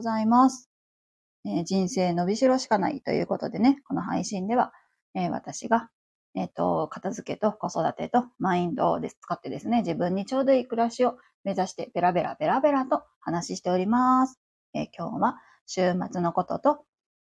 [0.00, 0.70] ございます。
[1.44, 4.72] えー、人生伸びしろしかないということでね、この配信では、
[5.14, 5.90] えー、私が、
[6.34, 14.40] えっ、ー、と、片付けと子育てとマインドを使ってですね、自分にちょうどいい暮らしを目指してベラベラベラベラと話しております。
[14.72, 15.36] え今日は
[15.66, 16.78] 週末のことと、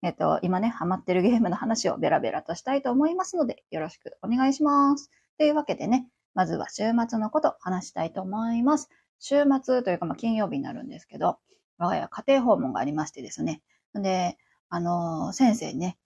[0.04, 5.10] えっ、と、今ね、ハマってるゲームの話をベラベラとしたいと思いますので、よろしくお願いします。
[5.36, 8.88] というわけでね、まずは週末のこと話したいと思います。
[9.18, 11.38] 週末というか、まあ、金曜日になるんですけど、
[11.82, 13.62] 我が家家庭訪問がありましてですね。
[13.94, 15.98] で、あの、先生にね、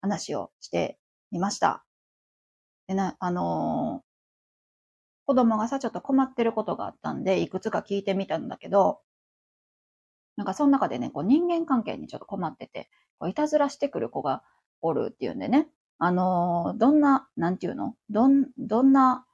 [0.00, 0.98] 話をして
[1.30, 1.84] みました。
[2.86, 4.04] でな、あの、
[5.26, 9.00] 子供がさ、ちょっと困ってることがあったんで、いくつか聞いてみたんだけど、
[10.36, 14.42] なんかその中でね、こう人間関係にちょっと困ってて、こういたずらしてくる子が
[14.80, 19.26] おるっていうんでね、あの、どんな、なんていうのどん、どんな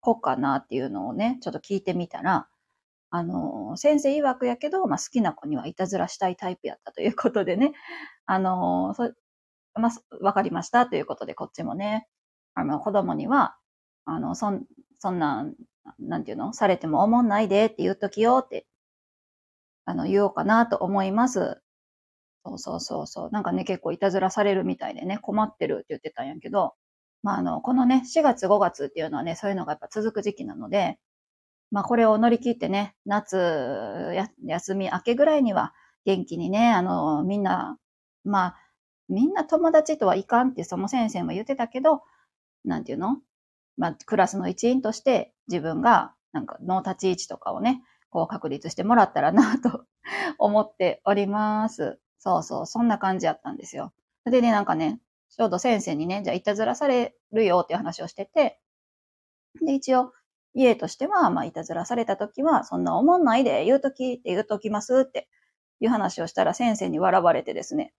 [0.00, 2.48] 子かなっていうのをね、ちょっと聞いてみたら、
[3.10, 7.72] あの、先生曰くやけど、まあ、好きな子にはいたずらしたいタイプやったということでね、
[8.26, 9.12] あの、そ
[9.74, 9.92] まあ、
[10.24, 12.08] わかりましたということで、こっちもね、
[12.54, 13.56] あの、子供には、
[14.06, 14.66] あの、そん、
[14.98, 15.46] そんな、
[16.00, 16.52] なんていうの？
[16.54, 18.66] されても思んないでって言うときよって、
[19.84, 21.60] あの、言おうかなと思います。
[22.44, 23.30] そうそうそうそう。
[23.32, 26.74] なんかね、結構いたずらされるみたいでね、困ってるって言ってたんやけど、
[27.22, 30.98] まあ、あの、このね、4月5月っていうのはね、そういうのがやっぱ続く時期なので、
[31.70, 33.36] まあ、これを乗り切ってね、夏
[34.14, 37.78] や、休み明けぐらいには元気にね、あの、みんな、
[38.24, 38.56] まあ、
[39.08, 42.02] みんな友達とはいかんってその先生も言ってたけど、
[42.64, 43.18] なんていうの？
[43.76, 49.84] まあ、クラスの一員として自分が、なんか、の立ち位置とかをね、こう確立してもらったらなと
[50.38, 51.98] 思っております。
[52.18, 53.92] そうそう、そんな感じやったんですよ。
[54.24, 58.60] でね、なんかね、ちょうど先生にね、じゃあいたずらされるよっていう話をしてて、
[59.64, 60.12] で、一応、
[60.58, 65.28] 家としては、まあ、いたずらされたときは、そんな思んないで、言うときって言うときますって
[65.80, 67.94] いう話をしたら先生に笑われてですね、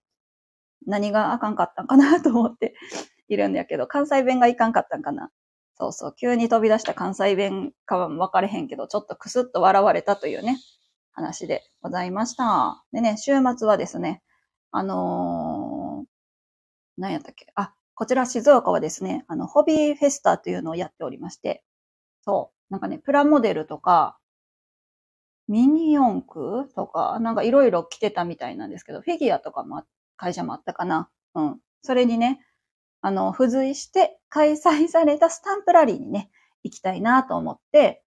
[0.86, 2.74] 何があかんかったんかなと思って
[3.28, 5.30] いるんだけど、関西弁がいかんかったんかな。
[5.74, 10.58] そうそう、急に飛び出した関西弁かは分かれへんけど、ちょっとクスッと笑われたというね、
[11.12, 12.84] 話でございました。
[12.92, 14.22] でね、週末はですね、
[14.72, 16.08] あのー、
[16.98, 17.46] 何やったっけ？
[17.54, 21.64] あ、こちら静岡はですね、あの、ホビーフェスタというのをやっておりまして、
[22.24, 22.72] そう。
[22.72, 24.18] なんかね、プラモデルとか、
[25.48, 29.84] ミニ四駆とか、なんかいろいろ来てたみたいなんですけど、フィギュアとかも、
[30.16, 31.10] 会社もあったかな。
[31.34, 31.60] うん。
[31.82, 32.40] それにね、
[33.02, 36.30] あの、付随して開催されたスタンプラリーにね、
[36.62, 38.04] 行きたいなと思って、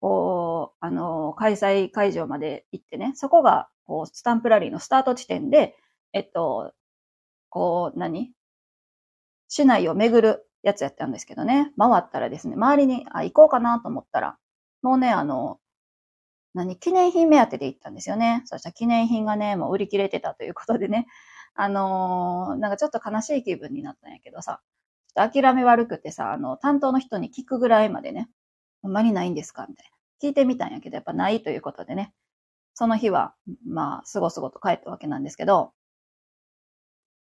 [0.00, 5.76] こう、あの、開催会場まで行ってね、そこが、こう、スタンプラリーのスタート地点で、
[6.12, 6.72] えっと、
[7.50, 8.32] こう、何？
[9.48, 14.38] 市内を巡るやつやったんですけどね、回ったらですね、周りに、あ、行こうかなと思ったら、
[14.82, 15.60] もうね、あの、
[16.54, 18.42] 何、記念品目当てで行ったんですよね。
[18.46, 21.06] そしたら記念品がね、もう売り切れてたということでね、
[21.54, 24.60] あのー、なんかちょっと悲しい気分になったんやけどさ、
[25.14, 28.28] ちょっと諦め悪くてさ、あの、担当の人に聞くぐらいまでね、
[28.82, 29.90] ほんまにないんですかみたい
[30.22, 30.28] な。
[30.28, 32.12] 聞いてみたんやけど、やっぱないということでね、
[32.74, 33.34] その日は、
[33.66, 35.72] まあ、すごすごと帰ったわけなんですけど、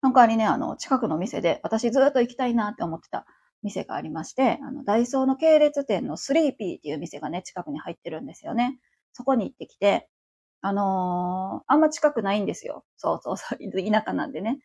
[0.03, 3.25] の代わりね、あの、近くの店で、私ずっと行きたいなって思ってた
[3.63, 8.79] 店がありまして、あの、ダイソーの系列店のスリーピーっていう店がね、近くに入ってるんですよね。
[9.13, 10.09] そこに行ってきて、
[10.61, 12.85] あのー、あんま近くないんですよ。
[12.97, 14.59] そうそうそう、田舎なんでね。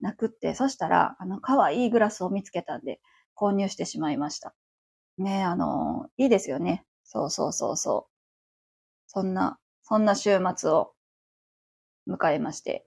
[0.00, 3.00] なくって、そしたら、あの、可愛いグラスを見つけたんで、
[3.36, 4.54] 購入してしまいました。
[5.18, 6.84] ねあのー、いいですよね。
[7.04, 8.14] そうそうそうそう。
[9.06, 10.92] そんな、そんな週末を
[12.08, 12.86] 迎えまして。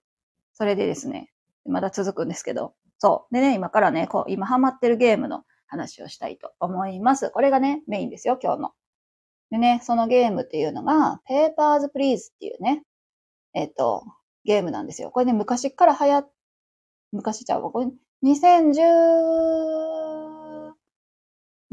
[0.53, 1.31] それでですね、
[1.67, 3.33] まだ続くんですけど、そう。
[3.33, 7.29] でね、今からね、こう、今ハマってるゲームの話をしたいと思います。
[7.29, 8.72] これがね、メインですよ、今日の。
[9.51, 12.83] でね、そのゲームっていうのが、ペーパーズプリーズっていうね、
[13.53, 14.03] えっ、と、
[14.44, 15.11] ゲームなんですよ。
[15.11, 16.29] これね、昔から流行っ、
[17.11, 17.72] 昔ちゃうわ。
[17.72, 17.88] これ、
[18.24, 20.74] 2010、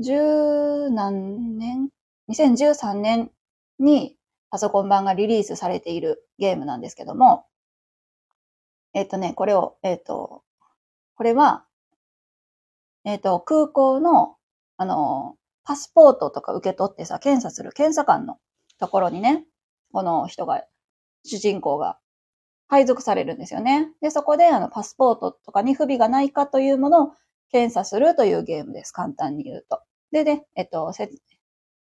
[0.01, 1.89] 10何年
[2.29, 3.31] ?2013 年
[3.79, 4.17] に
[4.51, 7.47] パソコン版がリリースされているゲームなんですけども、
[8.95, 10.43] えっ、とね、これを、えっ、と、
[11.17, 11.65] これは、
[13.05, 14.37] えっ、と、空港の、
[14.77, 18.39] あの、パスポートとか受け取ってさ、検査する検査官の
[18.79, 19.45] ところにね、
[19.93, 20.65] この人が、
[21.25, 21.99] 主人公が
[22.69, 23.91] 配属されるんですよね。
[24.01, 27.13] で、そこであのパスポートとかに不備がないかというものを
[27.51, 28.93] 検査するというゲームです。
[28.93, 29.81] 簡単に言うと。
[30.13, 30.93] でね、えっと、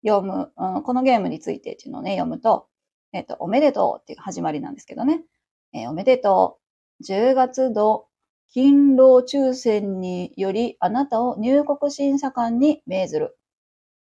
[0.05, 2.69] 読む、うん、このゲームについてっていうのをね、読むと、
[3.13, 5.23] えっと、おめでとうっていう始まりなんですけどね。
[5.73, 6.66] えー、おめでとう。
[7.05, 8.07] 10月度
[8.49, 13.39] 勤労抽選によりあなたを入国審査官に命ずる。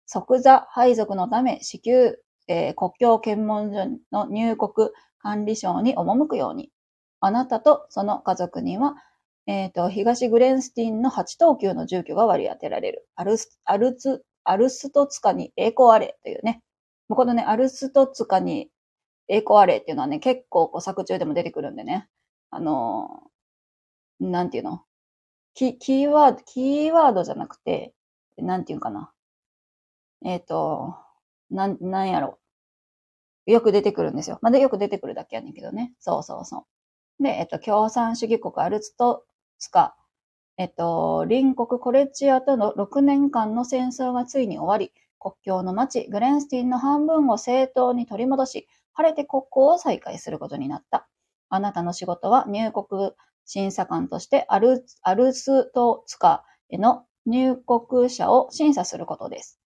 [0.05, 4.89] 即座配属のため、至急、えー、国境検問所の入国
[5.19, 6.71] 管理省に赴くように。
[7.19, 8.95] あなたとその家族には、
[9.47, 13.07] え、ー、と、東グレンスティンの8等級の住居が割り当てられる。
[13.15, 16.61] アルス、アルツ、アルストツカに栄光あれというね。
[17.09, 18.69] このね、アルストツカに
[19.27, 22.07] 栄光あれっていうのはね、結構こう作中でも出てくるんでね。
[22.55, 23.23] あの、
[24.19, 24.81] なんていうの？
[25.53, 27.93] キキーワード、キーワードじゃなくて、
[28.37, 29.11] なんていうかな？
[30.23, 30.95] えっ、ー、と、
[31.51, 32.39] なん、なんやろ？
[33.45, 34.39] よく出てくるんですよ。
[34.41, 35.93] まあ、で、よく出てくるだけやねんけどね。
[35.99, 36.65] そうそうそ
[37.19, 37.23] う。
[37.23, 39.25] で、えっと、共産主義国アルツト
[39.59, 39.95] ツカ、
[40.57, 51.07] えっと、隣国コレッチアとの6年間の戦争がついに終わり、国境の町グレンスティンの半分を正当に取り戻し、晴れて国交を再開することになった。
[51.55, 53.11] あなたの仕事は入国
[53.45, 59.59] 審査官としてアルアルストツカへの入国者を審査することです。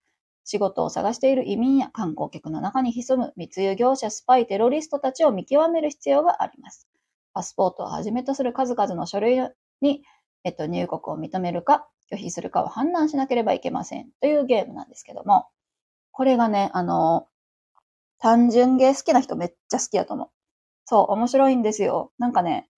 [0.46, 6.88] 仕事を探している移民や観光客の中に潜む密輸業者、スパイ、テロリストたちを見極める必要があります。
[7.34, 9.40] パスポートをはじめとする数々の書類
[9.82, 10.04] に、
[10.44, 14.10] えっと、入国を認めるか、拒否するかを判断しなければいけません。
[14.22, 15.48] というゲームなんですけども、
[16.12, 17.28] これがね、あの、
[18.18, 20.30] 単純ゲー好きな人めっちゃ好きやと思う。
[20.90, 22.12] そう、面白いんですよ。
[22.20, 22.70] なんかね、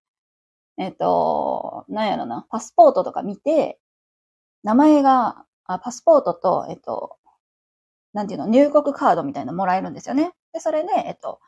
[0.77, 3.79] えっと、なんやろな、パスポートとか見て、
[4.63, 7.17] 名前が、あパスポートと、えっと、
[8.13, 10.33] なんていうの、入国カードみたいなのもらえるんですよね。
[10.53, 11.39] で、それで、えっと、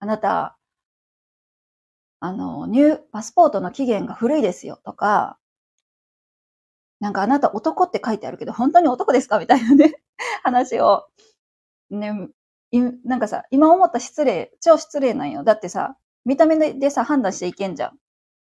[0.00, 0.58] あなた、
[2.20, 5.38] あの、入、パスポートの期限が古いですよとか、
[7.00, 9.38] なんかあなた男って書いてあるけど、本当に男ですか？
[9.38, 10.00] みたいなね、
[10.42, 11.06] 話を、
[11.90, 12.30] ね、
[13.04, 15.44] なんかさ、今思った失礼、超失礼なんよ。
[15.44, 15.96] だってさ、
[16.28, 17.98] 見た目でさ、判断していけんじゃん。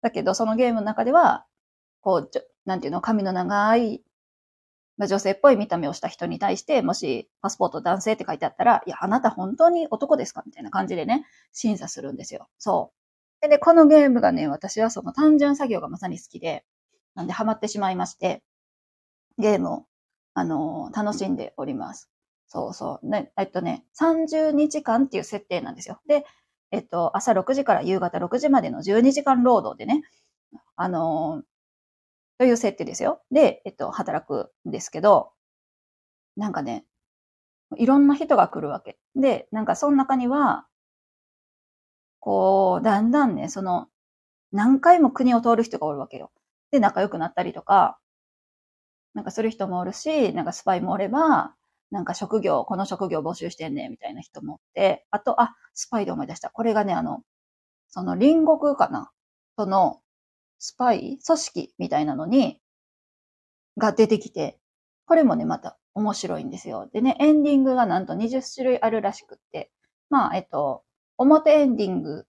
[0.02, 1.46] だけど、そのゲームの中では、
[2.02, 2.30] こう、
[2.66, 4.02] なんていうの、髪の長い、
[4.98, 10.42] 女性っぽい見た目をした人に対して、もしパスポート男性って書いてあったら、いや、あなた本当に男ですか？
[10.44, 12.48] みたいな感じでね、審査するんですよ。
[12.58, 12.92] そ
[13.42, 13.48] う。
[13.48, 16.66] で、このゲームがね、私はその単純作業がまさに好きで、
[17.14, 18.42] なんでハマってしまいまして、
[19.38, 19.86] ゲームを、
[20.34, 22.10] あのー、楽しんでおります。
[22.46, 23.08] そうそう。
[23.08, 25.98] ね、えっとね、30日間っていう設定なんですよ。
[26.06, 26.26] で、
[26.72, 30.02] えっと、朝6時から夕方6時までの12時間労働でね、
[30.76, 31.42] あの、
[32.38, 33.22] という設定ですよ。
[33.30, 35.32] で、えっと、働くんですけど、
[36.36, 36.84] なんかね、
[37.78, 38.98] いろんな人が来るわけ。
[39.16, 40.66] で、なんかその中には、
[42.18, 43.88] こう、だんだんね、その、
[44.52, 46.32] 何回も国を通る人がおるわけよ。
[46.72, 47.98] で、仲良くなったりとか、
[49.14, 51.54] なんかする人もおるし、なんかスパイもおれば、
[51.90, 56.50] なんか職業、この職業募集してんね、みたいな人もって、あと、あ、スパイで思い出した。
[56.50, 57.22] これがね、あの、
[57.88, 59.10] その隣国かな？
[59.58, 60.00] その、
[60.58, 62.60] スパイ組織みたいなのに、
[63.76, 64.58] が出てきて、
[65.06, 66.88] これもね、また面白いんですよ。
[66.92, 69.72] でね、エンディングがなんと20種類あるらしくって、
[70.08, 70.84] まあ、えっと、
[71.16, 72.26] 表エンディング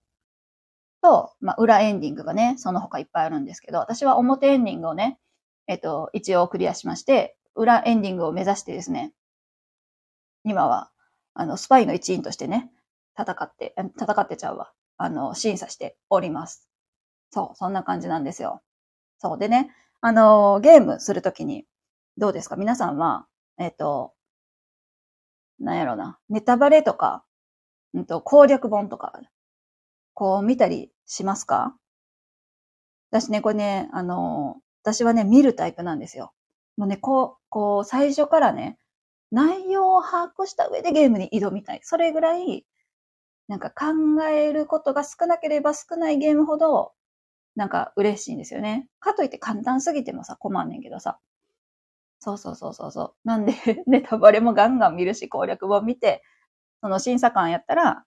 [1.02, 5.20] と、まあ、裏エンディングがね、その他いっぱいあるんですけど、私は表エンディングをね、
[5.68, 9.14] えっと、一応クリアしまして、裏エンディングを目指してですね、
[10.44, 10.92] 今は、
[11.34, 12.72] あの、スパイの一員としてね、
[13.18, 14.72] 戦って、戦ってちゃうわ。
[14.98, 16.68] あの、審査しております。
[17.32, 18.62] そう、そんな感じなんですよ。
[19.20, 19.38] そう。
[19.38, 19.72] でね、
[20.02, 21.66] あの、ゲームするときに、
[22.18, 22.56] どうですか？
[22.56, 23.28] 皆さんは、
[23.58, 24.14] えっ、ー、と、
[25.60, 27.24] なんやろな、ネタバレとか、
[27.94, 29.14] うんと、攻略本とか、
[30.14, 31.76] こう見たりしますか？
[33.12, 36.34] 私ね、これね、あの、私はね、見るタイプなんですよ。
[36.78, 38.78] もうね、こう、こう、最初からね、
[39.32, 41.80] 内容を把握した上でゲームに挑みたい。
[41.84, 42.66] それぐらい、
[43.48, 46.94] なんか考えることが少なければ少ないゲームほど、
[47.56, 48.88] なんか嬉しいんですよね。
[49.00, 51.20] かといって簡単すぎてもさ、困んねんけどさ。
[52.20, 53.28] そうそうそうそうそう。
[53.28, 53.54] なんで、
[53.88, 56.24] ネタバレもガンガン見るし、攻略本見て、
[56.82, 58.06] その審査官やったら、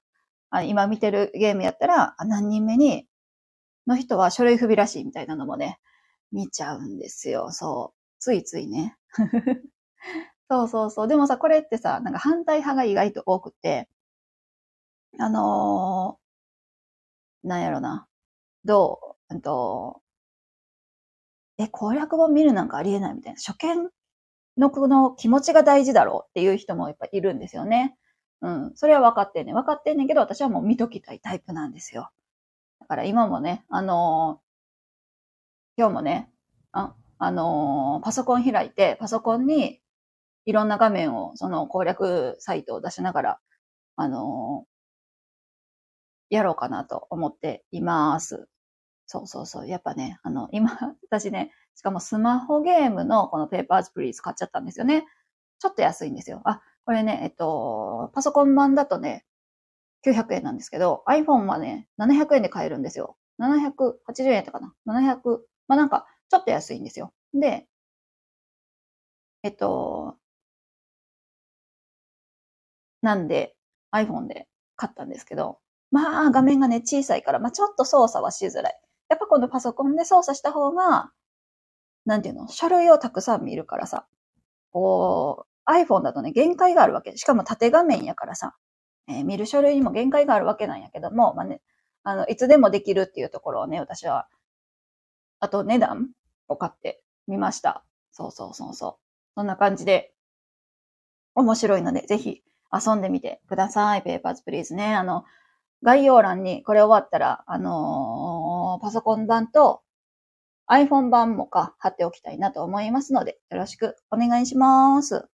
[0.51, 3.09] あ今見てるゲームやったら、何人目に、
[3.87, 5.81] の人は書類不備らしいみたいなのもね、
[6.33, 7.51] 見ちゃうんですよ。
[7.51, 7.99] そう。
[8.21, 8.97] ついついね。
[10.51, 11.09] そうそうそう。
[11.09, 13.89] でもさ、これってさ、なんか反対派が意外と多くて、
[15.19, 18.07] あのー、なんやろな。
[18.65, 19.35] どう？
[19.35, 20.03] うんと、
[21.59, 23.39] え、攻略本見るなんかありえないみたいな。
[23.41, 23.91] 初見
[24.57, 27.97] のこの気持ちが大事だろうっていう人もやっぱいるんですよね。
[28.43, 28.73] うん。
[28.75, 29.55] それは分かってんねん。
[29.55, 32.11] 分かってんねんけど、私はもう見ときたいタイプなんですよ。
[32.81, 36.31] だから今もね、あのー、今日もね、
[36.73, 39.81] あ、あのー、パソコン開いて、パソコンに
[40.47, 43.41] いろんな画面を、その攻略サイトを出しながら、
[43.97, 48.49] あのー、やろうかなと思っています。
[49.07, 49.69] そうそうそう。
[49.69, 50.71] やっぱね、あの、今、
[51.11, 55.07] 私ね、しかもスマホゲームのこのペーパーズプリーズ買っちゃったんですよね。
[55.59, 56.41] ちょっと安いんですよ。
[56.45, 59.27] あ、これね、えっと、パソコン版だとね、
[60.05, 63.17] 900円なんですけど、iPhone はね、700円で買えるんですよ。
[63.39, 67.13] 780円やったかな ?700、まあなんか、ちょっと安いんですよ。
[67.33, 67.69] で、
[69.43, 70.17] えっと、
[73.05, 73.55] なんで
[73.93, 75.59] iPhone で買ったんですけど、
[75.91, 78.81] まあ画面がね、小さいから、まあちょっと操作はしづらい。
[79.11, 81.13] やっぱこのパソコンで操作した方が、
[82.07, 84.07] なんていうの、書類をたくさん見るからさ、
[84.73, 87.17] こう、iPhone だとね、限界があるわけ。
[87.19, 88.57] しかも縦画面やからさ、
[89.07, 91.61] えー、見る書類にも限界があるわけなんやけども、まあね、
[92.05, 94.29] あの、いつでもできるっていうところをね、私は、
[95.41, 96.09] あと値段
[96.49, 97.85] を買ってみました。
[98.13, 99.05] そうそうそうそう。
[99.37, 100.15] そんな感じで、
[101.35, 102.43] 面白いので、ぜひ
[102.75, 104.03] 遊んでみてください。
[104.03, 104.95] ペーパーズプリーズね。
[104.95, 105.25] あの、
[105.83, 109.83] 概要欄にこれ終わったら、あのー、パソコン版と
[110.67, 115.29] iPhone 版もか貼っておきたいなと思いますので、よろしくお願いします。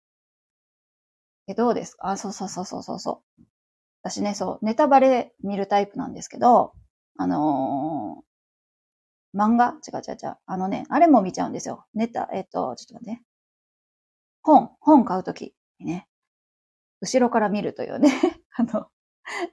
[1.48, 2.10] え、どうですか？
[2.10, 3.44] あ、そうそうそうそうそうそう。
[4.02, 6.74] 私ね、そう、ネタバレ見るタイプなんですけど、
[7.18, 9.76] あのー、漫画？
[9.88, 10.38] 違う違う違う。
[10.46, 11.86] あのね、あれも見ちゃうんですよ。
[11.94, 13.22] ネタ、えっと、ちょっと待って。
[14.42, 16.08] 本、本買うときにね、
[17.02, 18.12] 後ろから見るというね
[18.58, 18.88] あの、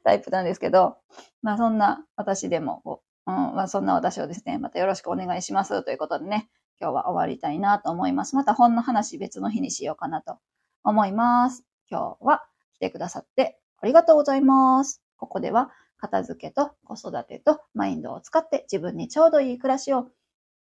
[0.04, 0.96] タイプなんですけど、
[1.42, 6.48] まあそんな私でも、うん、まあそんな私をですね、またよろしくお願いしますということでね、
[6.80, 8.36] 今日は終わりたいなと思います。
[8.36, 10.38] また本の話別の日にしようかなと
[10.84, 11.64] 思います。
[11.90, 15.02] 今日は来てくださってありがとうございます。
[15.16, 20.08] ここでは片付けと子育てとマインドを使って自分にちょうどいい暮らしを、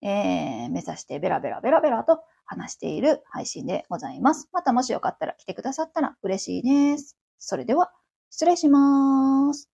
[0.04, 4.48] えー、目指してベラベラベラベラと話している配信でございます。
[4.52, 7.16] またもしよかったら来てくださったら嬉しいです。
[7.38, 7.90] それでは
[8.30, 9.73] 失礼します。